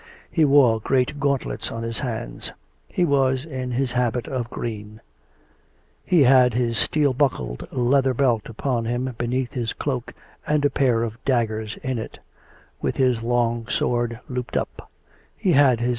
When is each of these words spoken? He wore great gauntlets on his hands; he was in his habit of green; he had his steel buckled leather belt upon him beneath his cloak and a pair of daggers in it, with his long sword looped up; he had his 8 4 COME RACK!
He 0.31 0.45
wore 0.45 0.79
great 0.79 1.19
gauntlets 1.19 1.71
on 1.71 1.83
his 1.83 1.99
hands; 1.99 2.51
he 2.87 3.05
was 3.05 3.45
in 3.45 3.69
his 3.69 3.91
habit 3.91 4.27
of 4.27 4.49
green; 4.49 4.99
he 6.03 6.23
had 6.23 6.55
his 6.55 6.79
steel 6.79 7.13
buckled 7.13 7.71
leather 7.71 8.15
belt 8.15 8.49
upon 8.49 8.85
him 8.85 9.13
beneath 9.19 9.53
his 9.53 9.73
cloak 9.73 10.15
and 10.47 10.65
a 10.65 10.71
pair 10.71 11.03
of 11.03 11.23
daggers 11.23 11.77
in 11.83 11.99
it, 11.99 12.17
with 12.81 12.97
his 12.97 13.21
long 13.21 13.67
sword 13.67 14.19
looped 14.27 14.57
up; 14.57 14.89
he 15.37 15.51
had 15.51 15.53
his 15.53 15.69
8 15.69 15.69
4 15.69 15.75
COME 15.75 15.85
RACK! 15.85 15.89